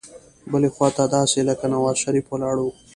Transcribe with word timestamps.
بلې 0.51 0.69
خوا 0.75 0.87
ته 0.97 1.03
داسې 1.17 1.39
لکه 1.49 1.65
نوزا 1.71 1.93
شریف 2.01 2.25
ولاړ 2.29 2.55
وو. 2.59 2.71